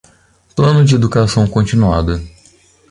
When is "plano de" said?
0.55-0.95